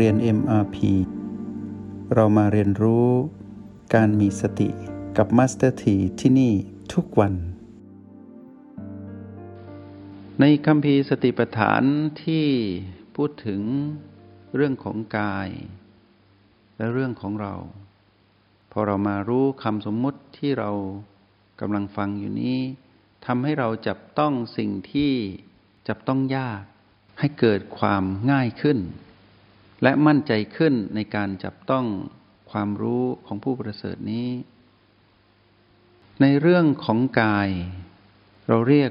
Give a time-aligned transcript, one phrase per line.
[0.00, 0.76] เรียน MRP
[2.14, 3.08] เรามาเรียนรู้
[3.94, 4.68] การมีสติ
[5.16, 6.52] กับ Master T ที่ที่นี่
[6.92, 7.34] ทุกวัน
[10.40, 11.82] ในคำพีสติปัฏฐาน
[12.24, 12.46] ที่
[13.16, 13.60] พูดถึง
[14.54, 15.48] เรื่องของกาย
[16.76, 17.54] และเรื่องของเรา
[18.72, 20.70] พอเรามารู้คำสมมุติที่เรา
[21.60, 22.58] กำลังฟังอยู่นี้
[23.26, 25.12] ทำให้เราจับต้องสิ่งที่
[25.88, 26.62] จับต้องยาก
[27.18, 28.80] ให้เกิดความง่ายขึ้น
[29.84, 31.86] และมั่นใจขึ้นในการจับต้อง
[32.50, 34.28] ความรู้ของผู้ประเสริฐนี้
[36.20, 37.48] ในเรื่องของกาย
[38.48, 38.90] เราเรียก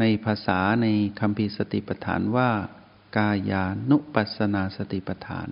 [0.00, 0.86] ในภาษาใน
[1.20, 2.50] คำพีสติปัฏฐานว่า
[3.16, 5.50] กายานุปัสนาสติปัฏฐาน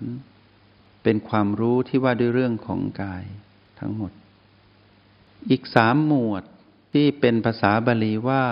[1.03, 3.23] เป็นความรู้ที่ว่าด้วยเรื่องของกาย
[3.79, 4.11] ทั้งหมด
[5.49, 6.43] อีกสามหมวด
[6.93, 8.45] ที่เป็นภาษาบาลีว่า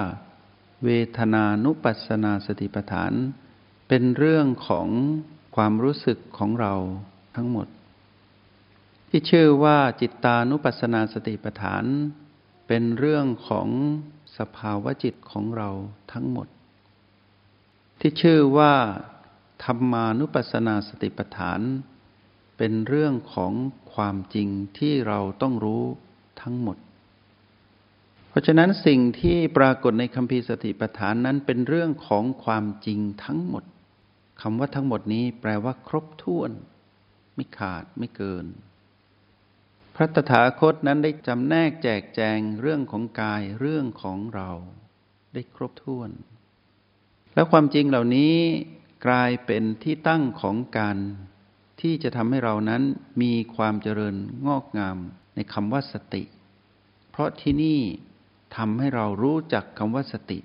[0.85, 3.11] เวทนานุปัสนาสติปัฏฐาน
[3.87, 4.87] เป็นเรื่องของ
[5.55, 6.73] ความรู้สึกของเรา
[7.35, 7.67] ทั้งหมด
[9.09, 11.83] ที่ชื่อว่าจิตตานุปัสนาสติปัฏฐาน
[12.67, 13.69] เป็นเรื่องของ
[14.37, 15.69] สภาวะจิตของเรา
[16.13, 16.47] ทั้งหมด
[17.99, 18.73] ที่ชื่อว่า
[19.63, 21.59] ธรรมานุปัสนาสติปัฏฐาน
[22.57, 23.53] เป็นเรื่องของ
[23.93, 25.83] ความจริงที่เราต้องรู้
[26.41, 26.77] ทั้งหมด
[28.29, 33.63] เพราะฉะนั้นสิ่งที่ปรากฏในคำพีร์สติปัฏฐานนั้นเป็นเรื่องของความจริงทั้งหมด
[34.41, 36.51] คำว่าทั้งหมดนี้แปลว่า ครบถ้วน
[37.35, 38.45] ไม่ขาดไม่เกิน
[39.95, 44.49] พระตถาคตนั้นได้จำแนกแจกแจงเรื่องของกายเรื่องของเรา
[45.33, 46.09] ได้ครบถ้วน
[47.33, 48.35] แล้วความจริงเหล่านี้
[49.05, 50.97] กลายเป็นที่ตั้งของการ
[51.81, 52.83] ที่จะทำให้เรานั้น
[53.21, 54.15] มีความเจริญ
[54.47, 54.97] งอกงาม
[55.35, 56.23] ในคำว่าสติ
[57.09, 57.79] เพราะที่นี่
[58.55, 60.39] ทำให้เรารู้จักคำว่าสติ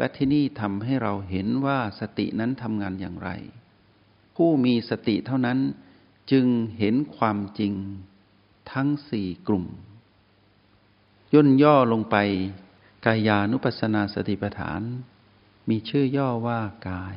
[0.00, 3.30] และที่นี่ทำให้เราเห็นว่าสตินั้นทำงานอย่างไร
[4.36, 5.58] ผู้มีสติเท่านั้น
[6.32, 6.46] จึง
[6.78, 7.72] เห็นความจริง
[8.72, 9.66] ทั้งสี่กลุ่ม
[11.34, 12.16] ย่นย่อลงไป
[13.04, 14.80] กายานุปัสสนาสติปัฏฐาน
[15.68, 17.16] มีชื่อย่อว่ากาย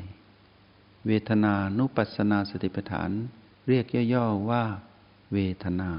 [1.08, 3.10] เวทนานุปัสสนาสติปัฏฐาน
[3.68, 4.64] เรียกย่อๆว่า
[5.34, 5.92] เวทนา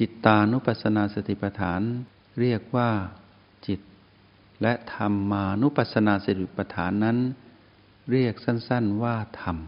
[0.00, 1.80] จิตตานุปัสสนาสติปัฏฐาน
[2.40, 2.90] เรียกว่า
[3.66, 3.80] จิต
[4.62, 7.18] และธรรมานุปัสสนาสติปัฏฐานนั้น
[8.10, 9.58] เรียกสั้นๆว่าธรรม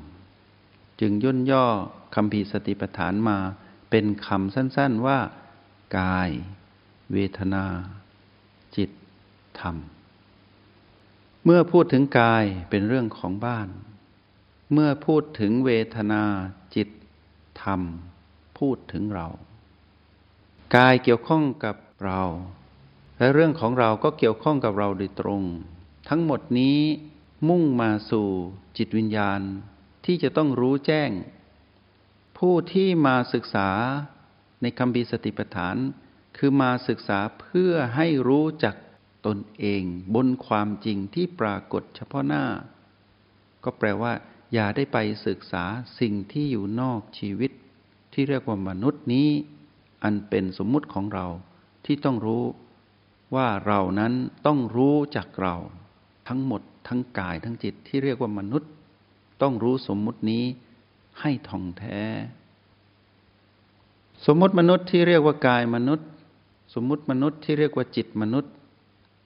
[1.01, 1.67] จึงย่นย่อ
[2.15, 3.39] คำพีสติปัฏฐานมา
[3.91, 5.19] เป็นคำสั้นๆว่า
[5.99, 6.31] กาย
[7.13, 7.65] เวทนา
[8.77, 8.91] จิต
[9.61, 9.77] ธรรม
[11.45, 13.69] เมื่อพูดถึงกายเป็นเรื่องของบ้าน
[14.73, 16.23] เมื่อพูดถึงเวทนา
[16.75, 16.89] จิต
[17.63, 17.81] ธรรม
[18.59, 19.29] พูดถึงเรา
[20.77, 22.23] กายเกี่ยวข้องกับเรา
[23.21, 25.43] และเรื่องของเราก็เกี่ยวข้องกับเราโดยตรง
[26.09, 26.79] ทั้งหมดนี้
[27.49, 28.29] มุ่งมาสู่
[28.77, 29.41] จิตวิญญาณ
[30.05, 31.11] ที่จะต้องรู้แจ้ง
[32.39, 33.69] ผู้ที่มาศึกษา
[34.63, 35.77] ในคำบีสติปัฏฐาน
[36.37, 38.75] คือมาศึกษาเพื่อให้รู้จัก
[39.27, 39.83] ตนเอง
[40.15, 42.45] บนความจริงที่ปรากฏเฉพาะหน้า
[43.65, 44.13] ก็แปลว่า
[44.55, 45.65] อย่าได้ไปศึกษา
[46.01, 47.53] สิ่งที่อยู่นอกชีวิต
[48.13, 49.29] ที่เรียกว่ามนุษย์นี้
[50.05, 51.27] อันเป็นสมมุติของเรา
[51.85, 52.45] ที่ต้องรู้
[53.35, 54.13] ว่าเรานั้น
[54.47, 55.57] ต้องรู้จักเรา
[56.29, 58.71] ทั้งหมดทั้งกายทั้งจิตที่เรียกว่ามนุษย์
[59.43, 60.45] ต้องรู้สมมุตินี้
[61.21, 62.01] ให้ท่องแท้
[64.27, 66.09] สมมุติมนุษย์ที่เรียกว่ากายมนุษย์
[66.75, 68.53] สมมุติมนุษย์ที่เรียกว่าจิตมนุษย์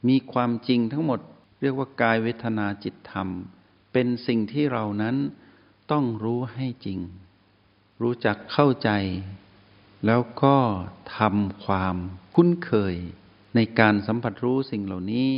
[0.08, 1.20] มีความจริงทั้งหมด
[1.60, 3.28] เรียกว่ากายเวทนาจิตธรรม
[3.92, 5.16] เป็นสิ่งที่เรานั้น
[5.90, 6.98] ต้องรู้ให้จริง
[8.02, 8.90] รู้จักเข้าใจ
[10.06, 10.56] แล้วก็
[11.16, 11.96] ทำความ
[12.34, 12.94] คุ้นเคย
[13.54, 15.30] ในการสัมผัสรู้สิ่งเหล่านี้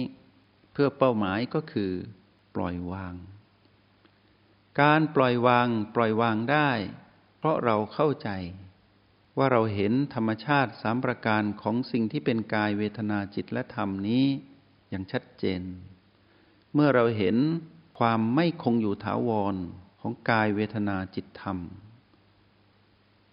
[0.72, 1.92] เพื่อเป้าหมายก็คือ
[2.54, 3.14] ปล่อยวาง
[4.80, 6.70] การปล่อยวาง ปล่อยวางได้
[7.38, 8.30] เพราะเราเข้าใจ
[9.38, 14.24] ว่าเราเห็นธรรมชาติสามประการของสิ่งที่เป็นกายเวทนาจิตและธรรมนี้
[14.90, 15.62] อย่างชัดเจน
[16.74, 17.36] เมื่อเราเห็น
[17.98, 19.56] ความไม่คงอยู่ถาวร
[20.00, 21.58] ของกายเวทนาจิตธรรม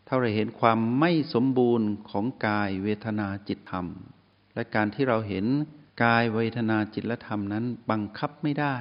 [0.07, 3.87] ถ้าเราเห็นความไม่สมบูรณ์ของกายเวทนาจิตธรรม
[4.55, 5.45] และการที่เราเห็น
[6.03, 8.75] กายเวทนาจิตและธรรมนั้นบังคับไม่ได้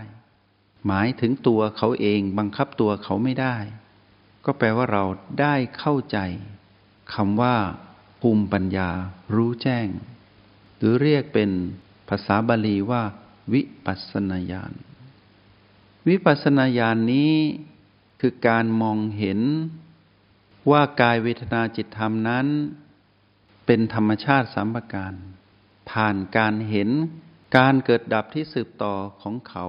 [0.87, 3.57] หมายถึงตัวเขาเองบังคับตัวเขาไม่ได้
[4.45, 5.05] ก็แปลว่าเรา
[5.41, 6.19] ได้เข้าใจ
[7.15, 7.57] คำว่า
[8.21, 8.91] ภูมิปัญญา
[9.35, 9.89] รู้แจ้ง
[10.79, 11.51] หรือเรียกเป็น
[12.09, 13.03] ภาษาบาลีว่า
[13.53, 14.73] วิปัสนาญาณ
[16.09, 17.35] วิปัสนาญาณนนี้
[18.21, 19.41] คือการมองเห็น
[20.71, 22.47] ว่ากายเวทนาจิตธรรมนั้น
[23.67, 25.13] เป็นธรรมชาติสามประการ
[25.93, 26.91] ผ่านการเห็น
[27.57, 29.67] การเกิดดับที่สืบต่อของเขา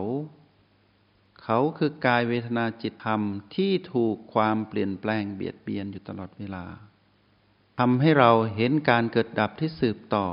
[1.43, 3.21] เขาคือกายเวทนาจิตธรรม
[3.55, 6.65] ที่ถูกความเปลี่ยนแปลงเบียดเบียนอยู่ตลอดเวลา
[7.79, 10.27] ทำให้เราเห็นการเกิดดับที่สืบต่อ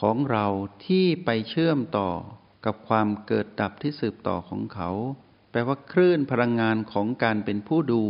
[0.00, 0.46] ของเรา
[0.86, 2.10] ที่ไปเชื่อมต่อ
[2.64, 4.90] กับความเกิดดับที่สืบต่อของเขา
[5.50, 8.04] แปลว่าคลื่นพลังงานของการเป็นผู้ดู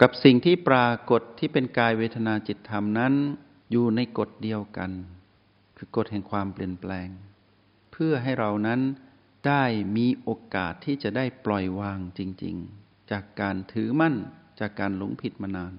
[0.00, 3.14] กับสิ่งที่ปรากฏที่เป็นกายเวทนาจิตธรรมนั้น
[3.70, 4.92] อยู่ในกฎเดียวกัน
[5.82, 7.08] คือกฎแห่งความเปลี่ยนแปลง
[7.92, 8.80] เพื่อให้เรานั้น
[9.46, 9.64] ได้
[9.96, 14.14] มีโอกาสที่จะได้ปล่อยวางจริง ๆ จากการถือมั่น
[14.60, 15.74] จากการหลงผิดมานาน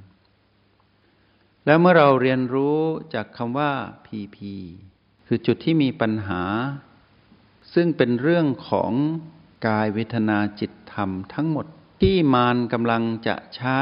[1.65, 2.79] แล้วเมื่อเราเรียนรู้
[3.13, 3.71] จากคำว่า
[4.05, 4.37] PP
[5.27, 6.43] คือจุดที่มีปัญหา
[7.73, 8.93] ซึ่งเป็นเรื่องของ
[9.67, 11.65] กายเวทนาจิตธรรมทั้งหมด
[12.01, 13.79] ที่มารกำลังจะใช้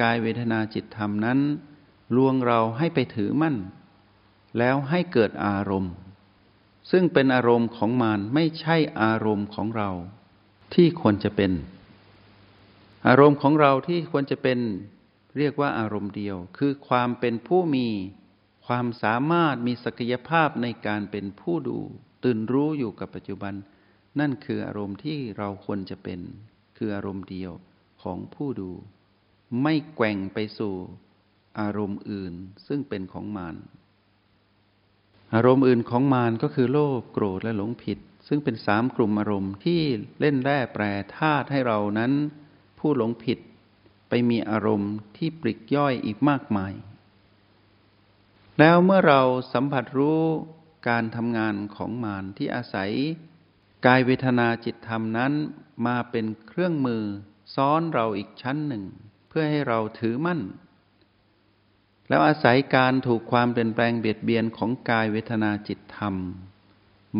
[0.00, 1.38] กายเวทนาจิตธรรมนั้น
[2.16, 3.56] ลวงเราให้ไปถือมั่น
[4.58, 5.94] แล้วให้เกิดอารมณ์
[6.90, 9.90] ซึ่งเป็นอารมณ์ของมารไม่ใช่อารมณ์ของเรา
[10.74, 11.52] ที่ควรจะเป็น
[13.06, 14.58] อารมณ์ของเราที่ควรจะเป็น
[15.38, 17.88] เรียกว่าอารมณ์เดียว คือความเป็นผู้มี
[18.66, 21.78] ความสามารถมีศักยภาพในการเป็นผู้ดู
[22.24, 23.54] ตื่นรู้อยู่กับปัจจุบัน
[24.20, 26.20] นั่นคืออารมณ์ที่เราควรจะเป็น
[26.76, 27.52] คืออารมณ์เดียว
[28.02, 28.70] ของผู้ดู
[29.62, 30.74] ไม่แกว่งไปสู่
[31.60, 32.34] อารมณ์อื่น
[32.66, 33.56] ซึ่งเป็นของมาร
[35.34, 37.98] อารมณ์อื่นของมารก็คือโลภโกรธและหลงผิด
[38.28, 39.80] ซึ่งเป็นสามกลุ่มอารมณ์ที่
[40.20, 40.84] เล่นแร่แปร
[41.16, 42.12] ธาตุให้เรานั้น
[42.78, 43.38] ผู้หลงผิด
[44.08, 46.72] ไปมีอารมณ์ที่ปริกย่อยอีกมากมาย
[48.58, 50.22] แล้วเมื่อเราสัมผัสรู้
[50.88, 52.90] การทำงานของมารที่อาศัย
[53.86, 55.32] กายเวทนาจิตธรรมนั้น
[55.86, 57.04] มาเป็นเครื่องมือ
[57.54, 58.84] ซ้อนเราอีกชั้นหนึ่ง
[59.28, 60.40] เพื่อให้เราถือมั่น
[62.08, 66.14] แล้วอาศัยการถูกความเปลี่ยนแปลงเบียดเบียนของกายเวทนาจิตธรรม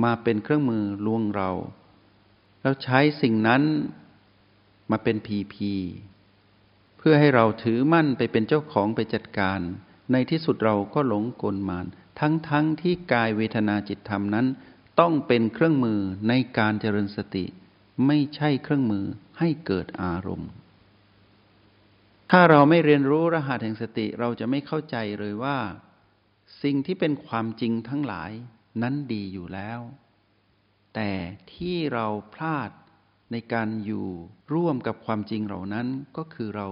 [0.02, 1.50] มาเป็นเครื่องมือลวงเรา
[2.62, 3.62] แล้วใช้สิ่งนั้น
[4.90, 5.72] มาเป็นพีพี
[6.98, 9.60] เพื่อให้เราถือมั่นไปเป็นเจ้าของไปจัดการ
[10.12, 11.86] ในที่สุดเราก็หลงกลมาน
[12.20, 14.46] ทั้งๆทที่กายเวทนาจิตธรรมนั้น
[15.00, 17.44] ต้องเป็นเครื่องมือในการเจริญสติ
[18.06, 19.04] ไม่ใช่เครื่องมือ
[19.38, 20.50] ให้เกิดอารมณ์
[22.34, 25.58] ถ้าเราไม่เรียนรู้รหัสแห่งสติเราจะไม่เข้าใจเลยว่า
[26.62, 28.32] สิ่งที่เป็นความจริงทั้งหลาย
[28.82, 29.80] นั้นดีอยู่แล้ว
[30.94, 31.10] แต่
[31.54, 32.70] ที่เราพลาด
[33.32, 34.08] ในการอยู่
[34.54, 35.86] ร่วมกับความจริงเหล่านั้น
[36.16, 36.68] ก็คือเรา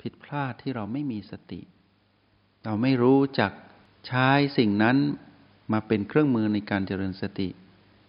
[0.00, 1.60] ผิดพลาดที่เราไม่มีสติ
[2.64, 3.52] เราไม่รู้จัก
[4.06, 4.28] ใช้
[4.58, 4.96] สิ่งนั้น
[5.72, 7.48] มาเป็นเครื่องมือในการเจริญสติ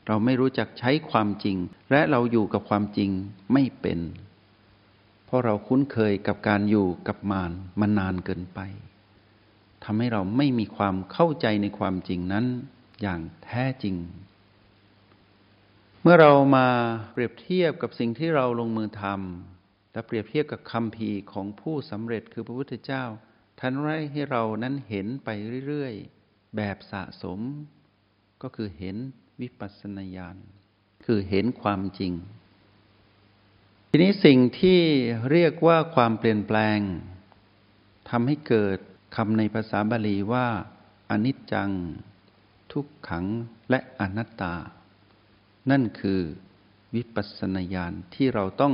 [0.08, 1.58] เราไม่รู้จักใช้ความจริง
[1.92, 3.12] และเราอยู่กับความจริง
[3.54, 4.00] ไม่เป็น
[5.28, 8.60] เพราะเราคุ้นเคยกับการอยู่กับมารมานานเกินไป
[9.84, 12.46] ทำให้เราไม่มีความเข้าใจในความจริงนั้น
[13.02, 13.96] อย่างแท้จริง
[16.02, 16.68] เมื่อเรามา
[17.14, 23.04] เปรียบเทียบกับสิ่งที่เราลงมือทำและเปรียบเทียบกับคำพีของผู้สำเร็จคือพระพุทธเจ้า
[23.60, 25.30] ท่านไว้ให้เรานั้นเห็นไป
[25.68, 27.40] เรื่อยๆ แบบสะสม
[28.42, 28.96] ก็คือเห็น
[29.42, 30.38] วิปัสสนาญาณ
[31.06, 32.14] คือเห็นความจริง
[34.02, 34.80] นี้สิ่งที่
[35.32, 36.80] เรียกว่าความเปลี่ยนแปลง
[38.10, 38.78] ทำให้เกิด
[39.16, 40.48] คำในภาษาบาลีว่า
[41.10, 41.70] อนิจจัง
[42.72, 43.26] ทุกขัง
[43.70, 44.56] และอนัตตา
[45.70, 46.22] นั่นคือ
[46.96, 48.74] วิปัสสนาญาณที่เราต้อง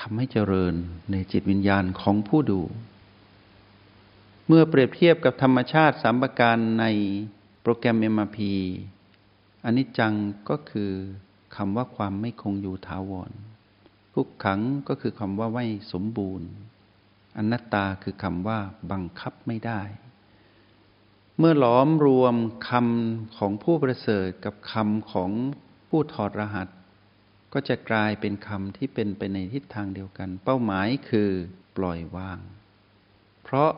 [0.00, 0.74] ทำให้เจริญ
[1.10, 2.60] ในจิตวิญญาณของผู้ดู
[4.46, 6.84] เมื่อเปรียบเทียบกับธรรมชาติสามประการใน
[7.62, 8.38] โปรแกรม MRP
[9.64, 10.12] อนิจจัง
[10.48, 10.90] ก็คือ
[11.56, 13.30] คำว่าความไม่คงอยู่ถาวร
[14.18, 16.48] ทุกขังก็คือคำว่าไม่สมบูรณ์
[17.36, 18.58] อนัตตาคือคำว่า
[18.92, 19.80] บังคับไม่ได้
[21.38, 22.34] เมื่อหลอมรวม
[22.68, 25.30] คำของผู้ประเสริฐกับคำของ
[25.88, 26.68] ผู้ถอดรหัส
[27.52, 31.30] ก็จะกลายเป็นคำที่เป็นไปในทิศทางเดียวกัน เป้าหมายคือ
[31.76, 32.38] ปล่อยวาง
[33.42, 33.70] เพราะ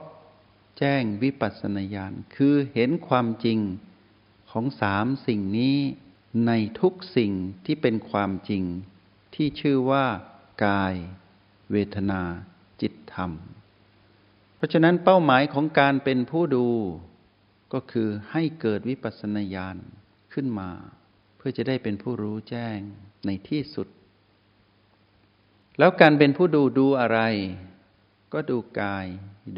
[0.78, 3.58] แจ้งวิปัสสนาญาณคือเห็นความจริง
[4.50, 5.76] ของสามสิ่งนี้
[6.46, 7.32] ในทุกสิ่ง
[7.64, 8.64] ที่เป็นความจริง
[9.40, 10.06] ที่ชื่อว่า
[10.66, 10.94] กาย
[11.72, 12.22] เวทนา
[12.80, 13.30] จิตธรรม
[14.56, 16.66] เพราะฉะนั้นเป้าหมายของการเป็นผู้ดู
[17.72, 19.76] ก็คือให้เกิดวิปัสสนาญาณ
[20.32, 20.70] ขึ้นมา
[21.36, 22.78] เพื่อจะได้เป็นผู้รู้แจ้ง
[23.26, 23.88] ในที่สุด
[25.78, 27.20] แล้วการเป็นผู้ดูดูอะไร
[28.32, 29.06] ก็ดูกาย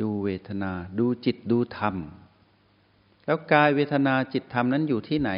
[0.00, 1.96] ดูเวทนา ดูจิตดูธรรม
[3.26, 5.30] แล้วกายเวทนาจิตธรรมนั้นอยู่ที่ไหน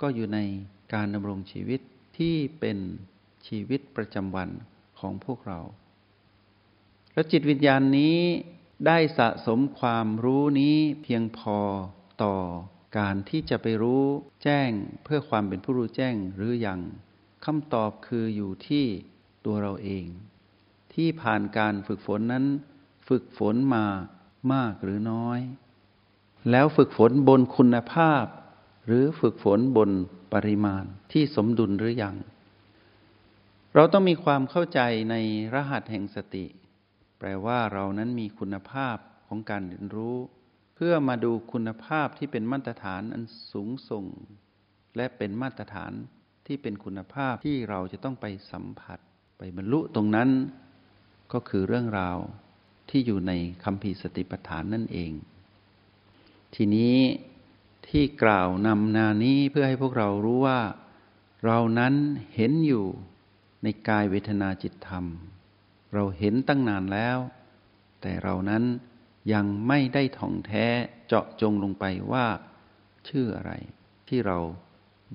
[0.00, 0.38] ก็อยู่ใน
[0.94, 1.80] การดำรงชีวิต
[2.16, 2.78] ที่เป็น
[3.48, 4.50] ชีวิตประจำวัน
[4.98, 5.60] ของพวกเรา
[7.12, 8.18] แล้วจิตวิญญาณนี้
[8.86, 11.58] ได้สะสมความรู้นี้เพียงพอ
[12.22, 12.34] ต่อ
[12.98, 14.04] การที่จะไปรู้
[14.42, 14.70] แจ้ง
[15.04, 16.80] เพื่อความเป็นผู้รู้แจ้งหรืออยัง
[17.44, 18.84] คำตอบคืออยู่ที่
[19.44, 20.06] ตัวเราเอง
[20.94, 22.44] ที่ผ่านการฝึกฝนนั้น
[23.08, 23.84] ฝึกฝนมา
[24.52, 25.40] มากหรือน้อย
[26.50, 28.24] แล้วฝึกฝนบนคุณภาพ
[28.86, 29.90] หรือฝึกฝนบน
[30.32, 32.16] ปริมาณที่สมดุลหรือยัง
[33.80, 34.80] เราต้องมีความเข้าใจ
[35.10, 35.16] ใน
[35.54, 36.46] รหัสแห่งสติ
[37.18, 38.96] แปลว่าเรานั้นมีคุณภาพ
[39.28, 40.16] ของการเรียนรู้
[40.74, 44.06] เพื่อมาดูคุณภาพที่เป็นมาตรฐานอันสูงส่ง
[44.96, 45.92] และเป็นมาตรฐาน
[46.46, 48.98] ที่เป็นคุณภาพที่เราจะต้องไปสัมผัส
[49.38, 50.30] ไปบรรลุตรงนั้น
[51.32, 52.18] ก็คือเรื่องราว
[52.90, 53.32] ที่อยู่ใน
[53.64, 55.12] คำพีสติปัฏฐานนั่นเอง
[56.54, 56.96] ทีนี้
[57.88, 60.60] ที่กล่าวนำนานี้เพื่อให้พวกเรารู้ว่า
[61.44, 61.94] เรานั้น
[62.34, 62.86] เห็นอยู่
[63.62, 65.04] ในกายเวทนาจิตธรรม
[65.94, 67.18] เราเห็นตั้งนานแล้ว
[68.00, 68.64] แต่เรานั้น
[69.32, 70.66] ยังไม่ได้ท่องแท้
[71.06, 72.26] เจาะจงลงไปว่า
[73.08, 73.52] ชื่ออะไร
[74.08, 74.38] ที่เรา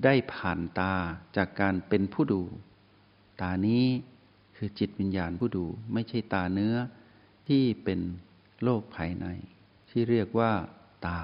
[0.04, 0.94] ได้ผ่านตา
[1.36, 2.42] จากการเป็นผู้ดู
[3.40, 3.84] ตานี้
[4.56, 6.76] คือจิตวิญญาณผู้ดูไม่ใช่ตาเนื้อ
[7.48, 8.00] ที่เป็น
[8.62, 9.26] โลกภายใน
[9.90, 10.52] ที่เรียกว่า
[11.06, 11.20] ตา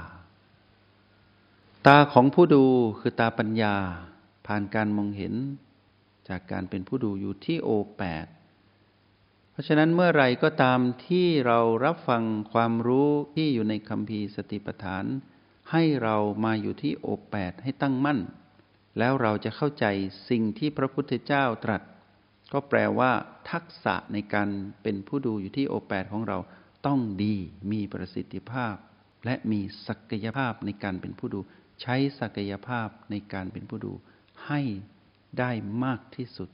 [1.86, 2.64] ตาของผู้ดู
[3.00, 3.74] คือตาปัญญา
[4.46, 5.34] ผ่านการมองเห็น
[6.30, 8.26] จากการเป็นผู้ดูอยู่ที่โอแปด
[9.50, 12.22] เพราะฉะนั้นเมื่อไรก็ตามที่เรารับฟัง
[12.52, 15.04] ความรู้ที่อยู่ในคำพีสติปัฏฐาน
[15.70, 18.18] ให้เรามาอยู่ที่โอแปดให้ตั้งมั่น
[18.98, 19.86] แล้วเราจะเข้าใจ
[20.30, 21.82] สิ่งที่พระพุทธเจ้าตรัส
[22.52, 23.12] ก็แปลว่า
[23.50, 24.48] ทักษะในการ
[24.82, 26.38] เป็นผู้ดูอยู่ที่โอแปดของเรา
[26.86, 27.34] ต้องดี
[27.72, 28.74] มีประสิทธิภาพ
[29.24, 31.40] และมีศักยภาพในการเป็นผู้ดู
[31.82, 33.92] ใช้ศักยภาพในการเป็นผู้ดู
[34.46, 34.60] ให้
[35.38, 35.50] ได้
[35.84, 36.50] มากที่สุด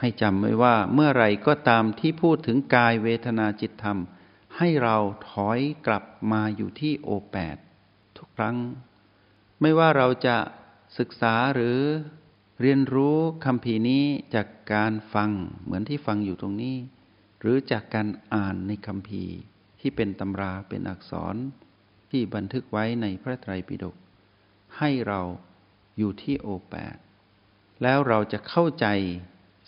[0.00, 3.98] ให้จำไว้ว่าเมื่อไรก็ตามที่พูดถึงกายเวทนาจิตธรรม
[4.56, 4.96] ให้เรา
[5.30, 7.56] ถอยกลับมาอยู่ที่โอแปด
[8.16, 8.56] ทุกครั้ง
[9.60, 10.36] ไม่ว่าเราจะ
[10.98, 11.80] ศึกษาหรือ
[12.60, 15.30] เรียนรู้คำพีนี้จากการฟัง
[15.62, 16.76] เหมือนที่ฟังอยู่ตรงนี้
[17.40, 19.24] หรือจากการอ่านในคำพี
[19.80, 21.36] ที่เป็นตำราเป็นอักษร
[22.10, 23.96] ที่บันทึกไว้ในพระไตรปิฎก
[24.78, 25.20] ให้เรา
[25.98, 26.96] อยู่ที่โอแปด
[27.82, 28.86] แล้วเราจะเข้าใจ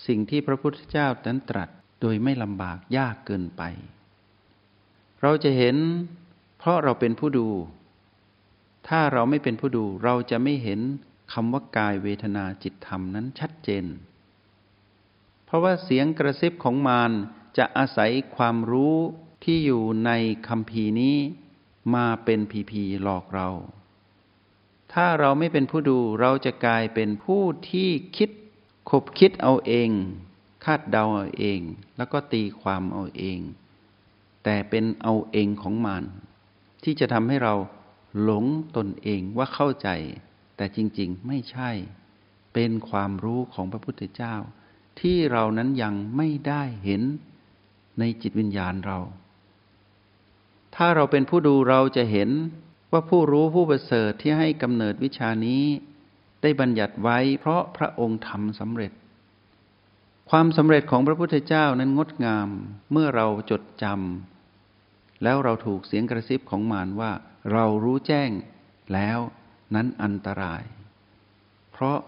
[0.07, 1.69] สิ่งที่พระพุทธเจ้านั้นตรัส
[2.01, 3.63] โดยไม่ลำบากยากเกินไป
[5.23, 5.77] เราจะเห็น
[6.59, 7.49] เพราะเราเป็นผู้ดู
[8.89, 10.81] ถ้าเราไม่เป็นผู้ดูเราจะไม่เห็น
[11.33, 13.85] คำว่ากายเวทนาจิตธรรมนั้นชัดเจน
[15.45, 17.13] เพราะว่าเสียงกระซิบของมาร
[17.59, 18.97] จะอาศัยความรู้
[19.45, 20.11] ที่อยู่ใน
[20.49, 21.17] คำพีนี้
[21.95, 23.49] มาเป็นพีพีหลอกเรา
[24.95, 28.31] ถ้าเราไม่เป็นผู้ดูเราจะกลายเป็นผู้ที่คิด
[28.91, 29.91] คบคิดเอาเอง
[30.65, 31.61] คาดเดาเอาเอง
[31.97, 33.39] แล้วก็ตีความเอาเอง
[34.45, 36.03] แต่เป็นเอาเองของมัน
[36.83, 37.55] ที่จะทำให้เรา
[38.23, 38.45] หลง
[38.77, 39.89] ตนเองว่าเข้าใจ
[40.57, 41.71] แต่จริงๆไม่ใช่
[42.55, 44.35] เป็นความรู้ของพระพุทธเจ้า
[45.01, 47.03] ที่เรานั้นยังไม่ได้เห็น
[47.99, 48.99] ในจิตวิญญาณเรา
[50.77, 52.31] ถ้าเราเป็นผู้ดูเราจะเห็น
[52.93, 55.65] ว่าผู้รู้ผู้ประเสริฐที่ให้กำเนิดวิชานี้
[56.43, 58.93] ได้บัญญัติไว้เพราะพระองค์ทำสำเร็จ
[60.31, 62.49] ความสำเร็จของพระพุทธเจ้านั้นงดงาม
[62.93, 67.13] เมื่อเราจดจำแล้วเราถูกเสียงกระซิบของมารว่า
[67.53, 68.31] เรารู้แจ้ง
[68.93, 69.19] แล้ว
[69.75, 70.63] นั้นอันตราย
[71.73, 71.99] เพราะ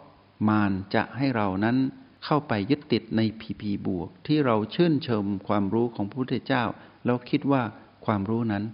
[0.49, 1.77] มารจะให้เรานั้น
[2.25, 6.65] เข้าไปยึดติดในพีพีบวก ที่เราชื่นชมความรู้ของพระพุทธเจ้า
[7.05, 7.63] แล้วคิดว่า
[8.07, 8.65] ความรู้นั้น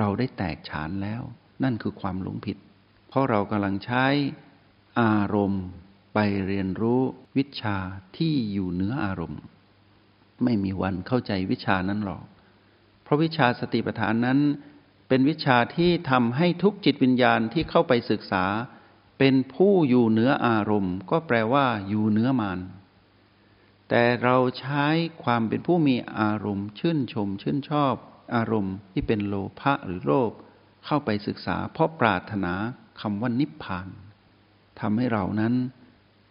[0.00, 1.22] เราได้แตกฉานแล้ว
[1.62, 2.56] นั่นคือความหลงผิด
[3.08, 4.06] เพราะเรากำลังใช้
[5.00, 5.64] อารมณ์
[6.14, 7.00] ไปเรียนรู้
[7.36, 7.76] วิชา
[8.16, 9.40] ที่อยู่เหนืออารมณ์
[10.44, 12.24] ไม่มีวันเข้าใจวิชานั้นหรอก
[13.02, 14.38] เพราะวิชาสติปัฏฐานนั้น
[15.08, 18.44] เป็นวิชาที่ทำให้ทุกจิตวิญญาณที่เข้าไปศึกษา
[19.18, 22.60] เป็นผู้อยู่เหนืออารมณ์ ก็แปลว่าอยู่เหนือมาน
[23.88, 24.86] แต่เราใช้
[25.22, 27.94] ความเป็นผู้มีอารมณ์ ชื่นชมชื่นชอบ
[28.34, 30.32] อารมณ์ที่เป็นโลภะหรือโลภ
[30.86, 32.52] เข้าไปศึกษา เพราะปรารถนา
[33.00, 33.88] คำว่านิพพาน
[34.80, 35.54] ทำให้เรานั้น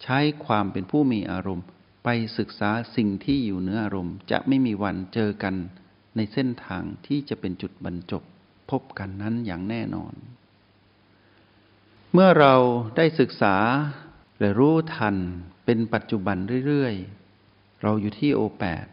[0.03, 1.65] ใช้ความเป็นผู้มีอารมณ์
[2.03, 5.55] ไปศึกษาสิ่งที่อยู่เหนืออารมณ์ จะไม่มีวันเจอกัน
[6.15, 8.23] ในเส้นทางที่จะเป็นจุดบรรจบ
[8.69, 10.13] พบกันนั้นอย่างแน่นอน
[12.13, 12.55] เมื่อเรา
[12.97, 13.55] ได้ศึกษา
[14.39, 15.15] และรู้ทัน
[15.65, 16.37] เป็นปัจจุบัน
[16.67, 16.95] เรื่อย
[17.37, 18.85] ๆ เราอยู่ที่โอแปด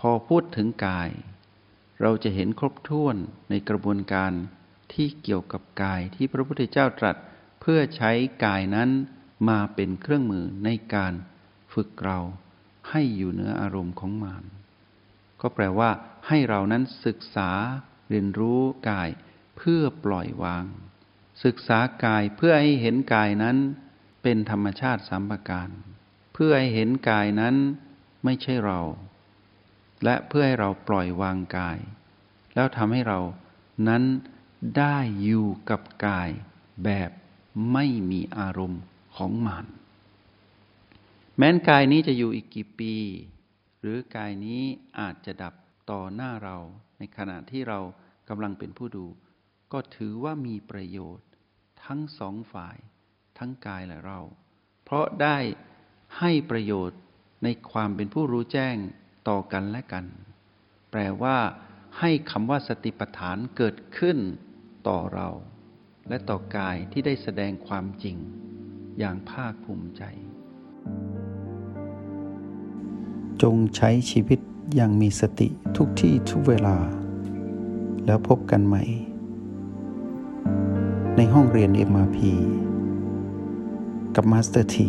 [0.00, 1.10] พอพูดถึงกาย
[2.00, 3.16] เราจะเห็นครบถ้วน
[3.50, 4.32] ในกระบวนการ
[4.92, 7.16] ที่เกี่ยวกับกายที่พระพุทธเจ้าตรัส
[7.60, 8.10] เพื่อใช้
[8.44, 8.90] กายนั้น
[9.48, 11.12] มาเป็นเครื่องมือในการ
[11.72, 12.20] ฝึกเรา
[12.90, 14.44] ให้อยู่เหนืออารมณ์ของมาร
[15.40, 15.90] ก็แปลว่า
[16.28, 17.50] ให้เรานั้นศึกษา
[18.08, 19.08] เรียนรู้กาย
[19.56, 20.64] เพื่อปล่อยวาง
[21.44, 23.56] ศึกษากายเพื่อให้เห็นกายนั้น
[24.22, 25.68] เป็นธรรมชาติสามประการ
[26.34, 27.56] เพื่อให้เห็นกายนั้น
[28.24, 28.80] ไม่ใช่เรา
[30.04, 31.78] และเพื่อให้เราปล่อยวางกาย
[32.54, 33.20] แล้วทำให้เรา
[33.88, 34.02] นั้น
[34.78, 36.30] ได้อยู่กับกาย
[36.84, 37.10] แบบ
[37.72, 38.82] ไม่มีอารมณ์
[39.16, 39.64] ของมัน
[41.36, 42.94] แม้นกายนี้จะอยู่อีกกี่ปี
[43.80, 44.62] หรือกายนี้
[44.98, 45.54] อาจจะดับ
[45.90, 46.58] ต่อหน้าเรา
[46.98, 47.80] ในขณะที่เรา
[48.28, 49.06] กำลังเป็นผู้ดู
[49.72, 51.28] ก็ถือว่ามีประโยชน์
[51.84, 52.76] ทั้งสองฝ่าย
[53.38, 54.20] ทั้งกายและเรา
[54.84, 55.38] เพราะได้
[56.18, 56.98] ให้ประโยชน์
[57.44, 58.76] ในความเป็นผู้รู้แจ้ง
[59.28, 60.04] ต่อกันและกัน
[60.90, 61.36] แปลว่า
[61.98, 64.18] ให้คำว่าสติปัฏฐานเกิดขึ้น
[64.88, 65.28] ต่อเรา
[66.08, 68.16] และต่อกายที่ได้แสดงความจริง
[68.98, 70.02] อย่างภาคภูมิใจ
[73.42, 74.40] จงใช้ชีวิต
[74.74, 76.76] อย่างมีสติทุกที่ทุกเวลา
[78.06, 78.84] แล้วพบกันใหม่
[81.16, 82.18] ในห้องเรียน MRP
[84.14, 84.88] กับ Master T